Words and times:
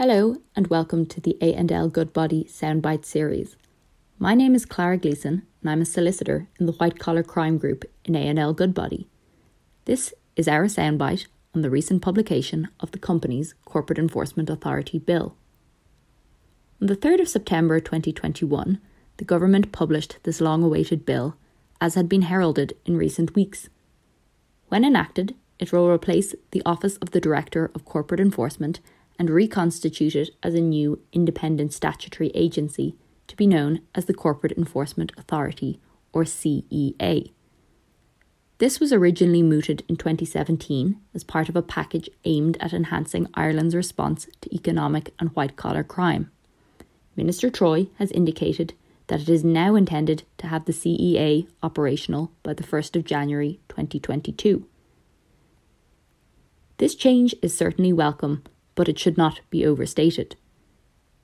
Hello 0.00 0.36
and 0.56 0.68
welcome 0.68 1.04
to 1.04 1.20
the 1.20 1.36
A&L 1.42 1.90
Goodbody 1.90 2.44
Soundbite 2.44 3.04
series. 3.04 3.56
My 4.18 4.34
name 4.34 4.54
is 4.54 4.64
Clara 4.64 4.96
Gleeson 4.96 5.42
and 5.60 5.70
I'm 5.70 5.82
a 5.82 5.84
solicitor 5.84 6.48
in 6.58 6.64
the 6.64 6.72
White 6.72 6.98
Collar 6.98 7.22
Crime 7.22 7.58
Group 7.58 7.84
in 8.06 8.16
A&L 8.16 8.54
Goodbody. 8.54 9.08
This 9.84 10.14
is 10.36 10.48
our 10.48 10.64
soundbite 10.68 11.26
on 11.54 11.60
the 11.60 11.68
recent 11.68 12.00
publication 12.00 12.68
of 12.80 12.92
the 12.92 12.98
Companies 12.98 13.54
Corporate 13.66 13.98
Enforcement 13.98 14.48
Authority 14.48 14.98
Bill. 14.98 15.36
On 16.80 16.86
the 16.86 16.96
3rd 16.96 17.20
of 17.20 17.28
September 17.28 17.78
2021, 17.78 18.80
the 19.18 19.24
government 19.26 19.70
published 19.70 20.16
this 20.22 20.40
long 20.40 20.62
awaited 20.62 21.04
bill, 21.04 21.36
as 21.78 21.94
had 21.94 22.08
been 22.08 22.22
heralded 22.22 22.72
in 22.86 22.96
recent 22.96 23.34
weeks. 23.34 23.68
When 24.68 24.82
enacted, 24.82 25.34
it 25.58 25.74
will 25.74 25.90
replace 25.90 26.34
the 26.52 26.62
Office 26.64 26.96
of 27.02 27.10
the 27.10 27.20
Director 27.20 27.70
of 27.74 27.84
Corporate 27.84 28.18
Enforcement 28.20 28.80
and 29.20 29.28
reconstitute 29.28 30.16
it 30.16 30.30
as 30.42 30.54
a 30.54 30.62
new 30.62 30.98
independent 31.12 31.74
statutory 31.74 32.30
agency 32.34 32.96
to 33.26 33.36
be 33.36 33.46
known 33.46 33.82
as 33.94 34.06
the 34.06 34.14
Corporate 34.14 34.56
Enforcement 34.56 35.12
Authority, 35.18 35.78
or 36.10 36.24
CEA. 36.24 37.30
This 38.56 38.80
was 38.80 38.94
originally 38.94 39.42
mooted 39.42 39.84
in 39.88 39.96
2017 39.96 40.98
as 41.14 41.22
part 41.22 41.50
of 41.50 41.54
a 41.54 41.60
package 41.62 42.08
aimed 42.24 42.56
at 42.60 42.72
enhancing 42.72 43.28
Ireland's 43.34 43.74
response 43.74 44.26
to 44.40 44.54
economic 44.54 45.12
and 45.20 45.28
white 45.36 45.54
collar 45.54 45.84
crime. 45.84 46.30
Minister 47.14 47.50
Troy 47.50 47.88
has 47.98 48.10
indicated 48.12 48.72
that 49.08 49.20
it 49.20 49.28
is 49.28 49.44
now 49.44 49.74
intended 49.74 50.22
to 50.38 50.46
have 50.46 50.64
the 50.64 50.72
CEA 50.72 51.46
operational 51.62 52.32
by 52.42 52.54
the 52.54 52.64
1st 52.64 52.96
of 52.96 53.04
January 53.04 53.60
2022. 53.68 54.66
This 56.78 56.94
change 56.94 57.34
is 57.42 57.54
certainly 57.54 57.92
welcome 57.92 58.44
but 58.80 58.88
it 58.88 58.98
should 58.98 59.18
not 59.18 59.42
be 59.50 59.66
overstated. 59.66 60.36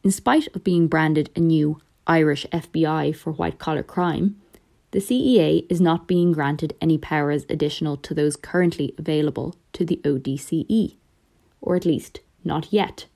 In 0.05 0.11
spite 0.11 0.47
of 0.55 0.63
being 0.63 0.89
branded 0.89 1.31
a 1.35 1.41
new 1.41 1.81
Irish 2.07 2.45
FBI 2.53 3.17
for 3.17 3.33
white 3.33 3.59
collar 3.59 3.83
crime, 3.83 4.37
the 4.91 4.99
CEA 4.99 5.65
is 5.71 5.81
not 5.81 6.07
being 6.07 6.33
granted 6.33 6.77
any 6.83 6.99
powers 6.99 7.47
additional 7.49 7.97
to 7.97 8.13
those 8.13 8.37
currently 8.37 8.95
available 8.99 9.57
to 9.73 9.87
the 9.87 10.03
ODCE, 10.05 10.97
or 11.63 11.77
at 11.77 11.87
least 11.87 12.21
not 12.45 12.75
yet. 12.75 13.07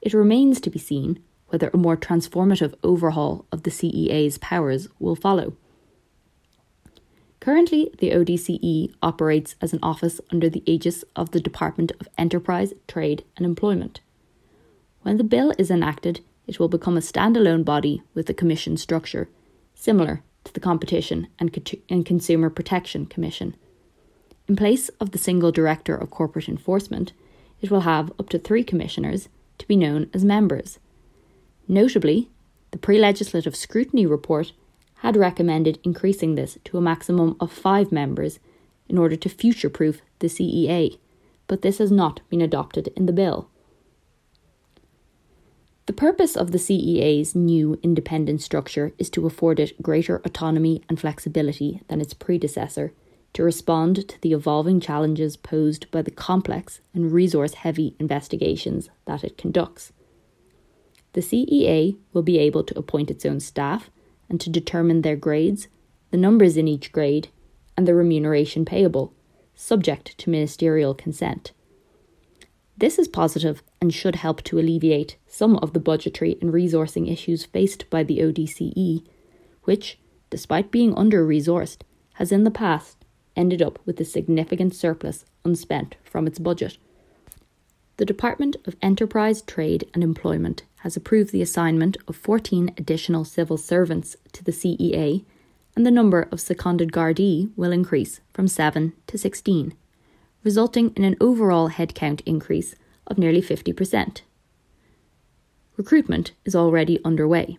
It 0.00 0.14
remains 0.14 0.60
to 0.60 0.70
be 0.70 0.78
seen 0.78 1.18
whether 1.48 1.70
a 1.74 1.76
more 1.76 1.96
transformative 1.96 2.74
overhaul 2.84 3.46
of 3.50 3.64
the 3.64 3.72
CEA's 3.72 4.38
powers 4.38 4.86
will 5.00 5.16
follow. 5.16 5.54
Currently, 7.40 7.90
the 7.98 8.10
ODCE 8.10 8.92
operates 9.02 9.54
as 9.62 9.72
an 9.72 9.78
office 9.82 10.20
under 10.30 10.50
the 10.50 10.62
aegis 10.70 11.04
of 11.16 11.30
the 11.30 11.40
Department 11.40 11.90
of 11.98 12.08
Enterprise, 12.18 12.74
Trade 12.86 13.24
and 13.36 13.46
Employment. 13.46 14.00
When 15.02 15.16
the 15.16 15.24
bill 15.24 15.54
is 15.58 15.70
enacted, 15.70 16.20
it 16.46 16.60
will 16.60 16.68
become 16.68 16.98
a 16.98 17.00
standalone 17.00 17.64
body 17.64 18.02
with 18.12 18.28
a 18.28 18.34
commission 18.34 18.76
structure, 18.76 19.30
similar 19.74 20.22
to 20.44 20.52
the 20.52 20.60
Competition 20.60 21.28
and, 21.38 21.52
Co- 21.52 21.78
and 21.88 22.04
Consumer 22.04 22.50
Protection 22.50 23.06
Commission. 23.06 23.56
In 24.46 24.56
place 24.56 24.90
of 25.00 25.12
the 25.12 25.18
single 25.18 25.50
Director 25.50 25.94
of 25.94 26.10
Corporate 26.10 26.48
Enforcement, 26.48 27.12
it 27.62 27.70
will 27.70 27.82
have 27.82 28.12
up 28.18 28.28
to 28.30 28.38
three 28.38 28.64
commissioners 28.64 29.28
to 29.56 29.66
be 29.66 29.76
known 29.76 30.10
as 30.12 30.24
members. 30.24 30.78
Notably, 31.66 32.28
the 32.70 32.78
pre 32.78 32.98
legislative 32.98 33.56
scrutiny 33.56 34.04
report 34.04 34.52
had 35.00 35.16
recommended 35.16 35.78
increasing 35.82 36.34
this 36.34 36.58
to 36.64 36.76
a 36.76 36.80
maximum 36.80 37.36
of 37.40 37.50
five 37.50 37.90
members 37.90 38.38
in 38.88 38.98
order 38.98 39.16
to 39.16 39.28
future 39.28 39.70
proof 39.70 40.02
the 40.18 40.26
CEA, 40.26 40.98
but 41.46 41.62
this 41.62 41.78
has 41.78 41.90
not 41.90 42.20
been 42.28 42.42
adopted 42.42 42.88
in 42.96 43.06
the 43.06 43.12
bill. 43.12 43.48
The 45.86 45.94
purpose 45.94 46.36
of 46.36 46.52
the 46.52 46.58
CEA's 46.58 47.34
new 47.34 47.78
independent 47.82 48.42
structure 48.42 48.92
is 48.98 49.08
to 49.10 49.26
afford 49.26 49.58
it 49.58 49.80
greater 49.82 50.20
autonomy 50.24 50.82
and 50.88 51.00
flexibility 51.00 51.80
than 51.88 52.00
its 52.00 52.14
predecessor 52.14 52.92
to 53.32 53.42
respond 53.42 54.06
to 54.08 54.20
the 54.20 54.32
evolving 54.32 54.80
challenges 54.80 55.36
posed 55.36 55.90
by 55.90 56.02
the 56.02 56.10
complex 56.10 56.80
and 56.92 57.10
resource 57.12 57.54
heavy 57.54 57.96
investigations 57.98 58.90
that 59.06 59.24
it 59.24 59.38
conducts. 59.38 59.92
The 61.14 61.22
CEA 61.22 61.96
will 62.12 62.22
be 62.22 62.38
able 62.38 62.64
to 62.64 62.78
appoint 62.78 63.10
its 63.10 63.24
own 63.24 63.40
staff 63.40 63.90
and 64.30 64.40
to 64.40 64.48
determine 64.48 65.02
their 65.02 65.16
grades, 65.16 65.68
the 66.10 66.16
numbers 66.16 66.56
in 66.56 66.68
each 66.68 66.92
grade, 66.92 67.28
and 67.76 67.86
the 67.86 67.94
remuneration 67.94 68.64
payable, 68.64 69.12
subject 69.54 70.16
to 70.16 70.30
ministerial 70.30 70.94
consent. 70.94 71.52
This 72.78 72.98
is 72.98 73.08
positive 73.08 73.62
and 73.80 73.92
should 73.92 74.16
help 74.16 74.42
to 74.44 74.58
alleviate 74.58 75.16
some 75.26 75.56
of 75.56 75.74
the 75.74 75.80
budgetary 75.80 76.38
and 76.40 76.50
resourcing 76.50 77.12
issues 77.12 77.44
faced 77.44 77.90
by 77.90 78.02
the 78.02 78.20
ODCE, 78.20 79.04
which, 79.64 79.98
despite 80.30 80.70
being 80.70 80.94
under 80.94 81.26
resourced, 81.26 81.82
has 82.14 82.32
in 82.32 82.44
the 82.44 82.50
past 82.50 83.04
ended 83.36 83.60
up 83.60 83.78
with 83.84 84.00
a 84.00 84.04
significant 84.04 84.74
surplus 84.74 85.26
unspent 85.44 85.96
from 86.02 86.26
its 86.26 86.38
budget. 86.38 86.78
The 88.00 88.06
Department 88.06 88.56
of 88.64 88.76
Enterprise, 88.80 89.42
Trade 89.42 89.86
and 89.92 90.02
Employment 90.02 90.62
has 90.76 90.96
approved 90.96 91.32
the 91.32 91.42
assignment 91.42 91.98
of 92.08 92.16
14 92.16 92.72
additional 92.78 93.26
civil 93.26 93.58
servants 93.58 94.16
to 94.32 94.42
the 94.42 94.52
CEA, 94.52 95.22
and 95.76 95.84
the 95.84 95.90
number 95.90 96.26
of 96.32 96.40
seconded 96.40 96.92
Gardaí 96.92 97.50
will 97.56 97.72
increase 97.72 98.22
from 98.32 98.48
7 98.48 98.94
to 99.06 99.18
16, 99.18 99.74
resulting 100.42 100.94
in 100.96 101.04
an 101.04 101.14
overall 101.20 101.68
headcount 101.68 102.22
increase 102.24 102.74
of 103.06 103.18
nearly 103.18 103.42
50%. 103.42 104.22
Recruitment 105.76 106.32
is 106.46 106.56
already 106.56 107.04
underway. 107.04 107.58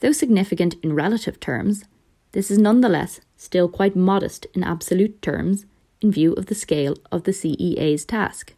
Though 0.00 0.12
significant 0.12 0.76
in 0.82 0.94
relative 0.94 1.38
terms, 1.38 1.84
this 2.32 2.50
is 2.50 2.56
nonetheless 2.56 3.20
still 3.36 3.68
quite 3.68 3.94
modest 3.94 4.46
in 4.54 4.64
absolute 4.64 5.20
terms 5.20 5.66
in 6.00 6.10
view 6.10 6.32
of 6.32 6.46
the 6.46 6.54
scale 6.54 6.96
of 7.12 7.24
the 7.24 7.32
CEA's 7.32 8.06
task. 8.06 8.54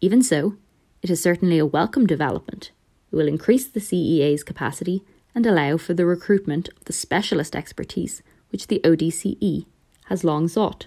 Even 0.00 0.22
so, 0.22 0.56
it 1.02 1.10
is 1.10 1.22
certainly 1.22 1.58
a 1.58 1.66
welcome 1.66 2.06
development. 2.06 2.70
It 3.12 3.16
will 3.16 3.28
increase 3.28 3.66
the 3.66 3.80
CEA's 3.80 4.42
capacity 4.42 5.02
and 5.34 5.46
allow 5.46 5.76
for 5.76 5.94
the 5.94 6.06
recruitment 6.06 6.68
of 6.76 6.84
the 6.84 6.92
specialist 6.92 7.54
expertise 7.54 8.22
which 8.50 8.66
the 8.66 8.80
ODCE 8.84 9.66
has 10.06 10.24
long 10.24 10.48
sought. 10.48 10.86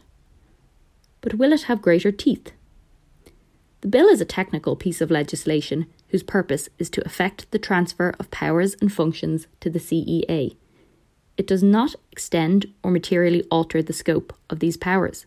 But 1.21 1.35
will 1.35 1.53
it 1.53 1.63
have 1.63 1.81
greater 1.81 2.11
teeth? 2.11 2.51
The 3.81 3.87
bill 3.87 4.07
is 4.07 4.21
a 4.21 4.25
technical 4.25 4.75
piece 4.75 5.01
of 5.01 5.11
legislation 5.11 5.87
whose 6.09 6.23
purpose 6.23 6.69
is 6.77 6.89
to 6.91 7.05
effect 7.05 7.49
the 7.51 7.59
transfer 7.59 8.13
of 8.19 8.31
powers 8.31 8.75
and 8.81 8.91
functions 8.91 9.47
to 9.59 9.69
the 9.69 9.79
CEA. 9.79 10.55
It 11.37 11.47
does 11.47 11.63
not 11.63 11.95
extend 12.11 12.67
or 12.83 12.91
materially 12.91 13.43
alter 13.49 13.81
the 13.81 13.93
scope 13.93 14.33
of 14.49 14.59
these 14.59 14.77
powers. 14.77 15.25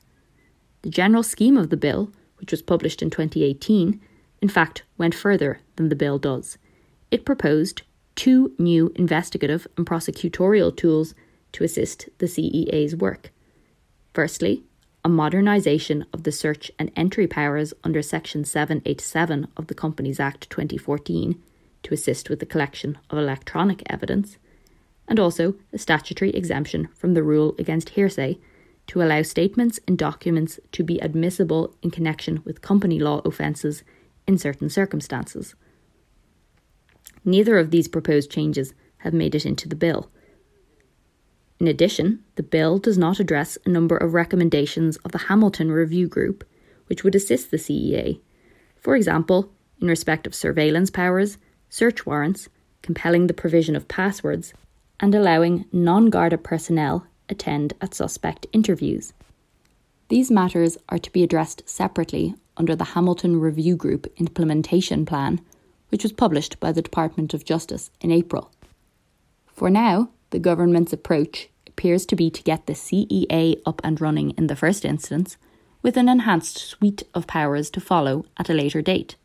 The 0.82 0.90
general 0.90 1.22
scheme 1.22 1.56
of 1.56 1.70
the 1.70 1.76
bill, 1.76 2.12
which 2.38 2.50
was 2.50 2.62
published 2.62 3.02
in 3.02 3.10
2018, 3.10 4.00
in 4.42 4.48
fact, 4.48 4.82
went 4.98 5.14
further 5.14 5.60
than 5.76 5.88
the 5.88 5.96
bill 5.96 6.18
does. 6.18 6.58
It 7.10 7.24
proposed 7.24 7.82
two 8.14 8.52
new 8.58 8.92
investigative 8.96 9.66
and 9.76 9.86
prosecutorial 9.86 10.76
tools 10.76 11.14
to 11.52 11.64
assist 11.64 12.08
the 12.18 12.26
CEA's 12.26 12.96
work. 12.96 13.30
Firstly, 14.14 14.62
a 15.04 15.08
modernisation 15.08 16.04
of 16.12 16.24
the 16.24 16.32
search 16.32 16.70
and 16.78 16.90
entry 16.96 17.26
powers 17.26 17.72
under 17.84 18.02
Section 18.02 18.44
787 18.44 19.46
of 19.56 19.68
the 19.68 19.74
Companies 19.74 20.18
Act 20.18 20.50
2014 20.50 21.40
to 21.84 21.94
assist 21.94 22.28
with 22.28 22.40
the 22.40 22.46
collection 22.46 22.98
of 23.08 23.18
electronic 23.18 23.82
evidence, 23.86 24.38
and 25.06 25.20
also 25.20 25.54
a 25.72 25.78
statutory 25.78 26.30
exemption 26.30 26.88
from 26.96 27.14
the 27.14 27.22
rule 27.22 27.54
against 27.58 27.90
hearsay 27.90 28.38
to 28.88 29.02
allow 29.02 29.22
statements 29.22 29.78
in 29.88 29.96
documents 29.96 30.60
to 30.72 30.84
be 30.84 30.98
admissible 31.00 31.74
in 31.82 31.90
connection 31.90 32.42
with 32.44 32.62
company 32.62 32.98
law 32.98 33.20
offences 33.24 33.82
in 34.26 34.38
certain 34.38 34.70
circumstances. 34.70 35.54
Neither 37.24 37.58
of 37.58 37.70
these 37.70 37.88
proposed 37.88 38.30
changes 38.30 38.72
have 38.98 39.12
made 39.12 39.34
it 39.34 39.44
into 39.44 39.68
the 39.68 39.76
bill. 39.76 40.10
In 41.58 41.66
addition, 41.66 42.22
the 42.34 42.42
bill 42.42 42.78
does 42.78 42.98
not 42.98 43.18
address 43.18 43.56
a 43.64 43.70
number 43.70 43.96
of 43.96 44.14
recommendations 44.14 44.96
of 44.98 45.12
the 45.12 45.26
Hamilton 45.26 45.72
Review 45.72 46.06
Group, 46.06 46.44
which 46.86 47.02
would 47.02 47.14
assist 47.14 47.50
the 47.50 47.56
CEA. 47.56 48.20
For 48.78 48.94
example, 48.94 49.50
in 49.80 49.88
respect 49.88 50.26
of 50.26 50.34
surveillance 50.34 50.90
powers, 50.90 51.38
search 51.68 52.06
warrants, 52.06 52.48
compelling 52.82 53.26
the 53.26 53.34
provision 53.34 53.74
of 53.74 53.88
passwords, 53.88 54.54
and 55.00 55.14
allowing 55.14 55.64
non 55.72 56.10
Garda 56.10 56.38
personnel 56.38 57.06
attend 57.28 57.74
at 57.80 57.94
suspect 57.94 58.46
interviews. 58.52 59.12
These 60.08 60.30
matters 60.30 60.78
are 60.88 60.98
to 60.98 61.12
be 61.12 61.22
addressed 61.22 61.68
separately 61.68 62.34
under 62.56 62.76
the 62.76 62.84
Hamilton 62.84 63.40
Review 63.40 63.76
Group 63.76 64.06
Implementation 64.16 65.04
Plan, 65.04 65.40
which 65.88 66.02
was 66.02 66.12
published 66.12 66.60
by 66.60 66.72
the 66.72 66.82
Department 66.82 67.34
of 67.34 67.44
Justice 67.44 67.90
in 68.00 68.10
April. 68.10 68.50
For 69.52 69.70
now, 69.70 70.10
the 70.30 70.38
government's 70.38 70.92
approach 70.92 71.48
appears 71.66 72.06
to 72.06 72.16
be 72.16 72.30
to 72.30 72.42
get 72.42 72.66
the 72.66 72.72
CEA 72.72 73.60
up 73.66 73.80
and 73.84 74.00
running 74.00 74.30
in 74.32 74.46
the 74.46 74.56
first 74.56 74.84
instance, 74.84 75.36
with 75.82 75.96
an 75.96 76.08
enhanced 76.08 76.58
suite 76.58 77.02
of 77.14 77.26
powers 77.26 77.70
to 77.70 77.80
follow 77.80 78.24
at 78.36 78.48
a 78.48 78.54
later 78.54 78.82
date. 78.82 79.16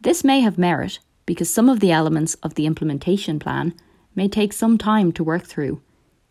This 0.00 0.24
may 0.24 0.40
have 0.40 0.58
merit 0.58 0.98
because 1.26 1.52
some 1.52 1.68
of 1.68 1.80
the 1.80 1.92
elements 1.92 2.34
of 2.42 2.54
the 2.54 2.66
implementation 2.66 3.38
plan 3.38 3.74
may 4.14 4.28
take 4.28 4.52
some 4.52 4.76
time 4.76 5.12
to 5.12 5.24
work 5.24 5.44
through, 5.44 5.80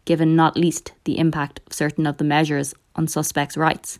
given 0.05 0.35
not 0.35 0.57
least 0.57 0.93
the 1.03 1.17
impact 1.17 1.59
of 1.65 1.73
certain 1.73 2.07
of 2.07 2.17
the 2.17 2.23
measures 2.23 2.73
on 2.95 3.07
suspects' 3.07 3.57
rights. 3.57 3.99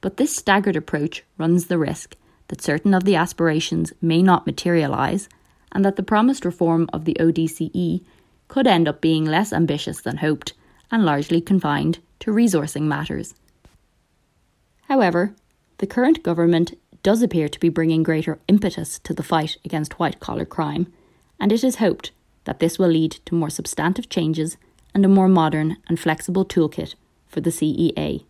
But 0.00 0.16
this 0.16 0.34
staggered 0.34 0.76
approach 0.76 1.24
runs 1.36 1.66
the 1.66 1.78
risk 1.78 2.16
that 2.48 2.62
certain 2.62 2.94
of 2.94 3.04
the 3.04 3.16
aspirations 3.16 3.92
may 4.00 4.22
not 4.22 4.46
materialise 4.46 5.28
and 5.72 5.84
that 5.84 5.96
the 5.96 6.02
promised 6.02 6.44
reform 6.44 6.88
of 6.92 7.04
the 7.04 7.16
ODCE 7.20 8.02
could 8.48 8.66
end 8.66 8.88
up 8.88 9.00
being 9.00 9.24
less 9.24 9.52
ambitious 9.52 10.00
than 10.00 10.18
hoped 10.18 10.54
and 10.90 11.04
largely 11.04 11.40
confined 11.40 12.00
to 12.18 12.32
resourcing 12.32 12.82
matters. 12.82 13.34
However, 14.88 15.34
the 15.78 15.86
current 15.86 16.22
government 16.22 16.76
does 17.02 17.22
appear 17.22 17.48
to 17.48 17.60
be 17.60 17.68
bringing 17.68 18.02
greater 18.02 18.38
impetus 18.48 18.98
to 19.00 19.14
the 19.14 19.22
fight 19.22 19.56
against 19.64 19.98
white 19.98 20.20
collar 20.20 20.44
crime, 20.44 20.92
and 21.38 21.52
it 21.52 21.62
is 21.62 21.76
hoped 21.76 22.10
that 22.44 22.60
this 22.60 22.78
will 22.78 22.88
lead 22.88 23.12
to 23.26 23.34
more 23.34 23.50
substantive 23.50 24.08
changes 24.08 24.56
and 24.94 25.04
a 25.04 25.08
more 25.08 25.28
modern 25.28 25.76
and 25.88 26.00
flexible 26.00 26.44
toolkit 26.44 26.94
for 27.26 27.40
the 27.40 27.50
CEA. 27.50 28.24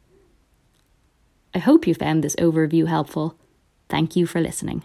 I 1.55 1.59
hope 1.59 1.87
you 1.87 1.95
found 1.95 2.23
this 2.23 2.37
overview 2.37 2.87
helpful. 2.87 3.37
Thank 3.89 4.15
you 4.15 4.27
for 4.27 4.41
listening. 4.41 4.85